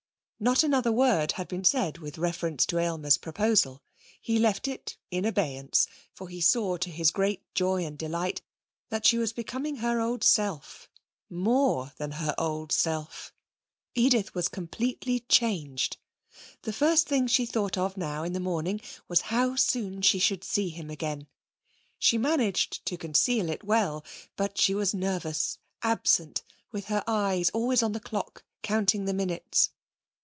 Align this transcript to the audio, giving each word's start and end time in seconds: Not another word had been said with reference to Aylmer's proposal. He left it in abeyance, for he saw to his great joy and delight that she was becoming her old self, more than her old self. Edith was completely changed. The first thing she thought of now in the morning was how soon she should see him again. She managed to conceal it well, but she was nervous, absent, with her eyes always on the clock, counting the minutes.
Not 0.43 0.63
another 0.63 0.91
word 0.91 1.33
had 1.33 1.47
been 1.47 1.63
said 1.63 1.99
with 1.99 2.17
reference 2.17 2.65
to 2.65 2.79
Aylmer's 2.79 3.19
proposal. 3.19 3.83
He 4.19 4.39
left 4.39 4.67
it 4.67 4.97
in 5.11 5.23
abeyance, 5.23 5.85
for 6.15 6.29
he 6.29 6.41
saw 6.41 6.77
to 6.77 6.89
his 6.89 7.11
great 7.11 7.43
joy 7.53 7.85
and 7.85 7.95
delight 7.95 8.41
that 8.89 9.05
she 9.05 9.19
was 9.19 9.33
becoming 9.33 9.75
her 9.75 10.01
old 10.01 10.23
self, 10.23 10.89
more 11.29 11.93
than 11.97 12.13
her 12.13 12.33
old 12.39 12.71
self. 12.71 13.31
Edith 13.93 14.33
was 14.33 14.47
completely 14.47 15.19
changed. 15.29 15.97
The 16.63 16.73
first 16.73 17.05
thing 17.07 17.27
she 17.27 17.45
thought 17.45 17.77
of 17.77 17.95
now 17.95 18.23
in 18.23 18.33
the 18.33 18.39
morning 18.39 18.81
was 19.07 19.21
how 19.29 19.55
soon 19.55 20.01
she 20.01 20.17
should 20.17 20.43
see 20.43 20.69
him 20.69 20.89
again. 20.89 21.27
She 21.99 22.17
managed 22.17 22.83
to 22.87 22.97
conceal 22.97 23.47
it 23.47 23.63
well, 23.63 24.03
but 24.35 24.57
she 24.57 24.73
was 24.73 24.91
nervous, 24.91 25.59
absent, 25.83 26.41
with 26.71 26.85
her 26.85 27.03
eyes 27.05 27.51
always 27.51 27.83
on 27.83 27.91
the 27.91 27.99
clock, 27.99 28.43
counting 28.63 29.05
the 29.05 29.13
minutes. 29.13 29.69